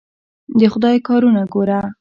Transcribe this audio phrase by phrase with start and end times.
[0.59, 1.81] د خدای کارونه ګوره!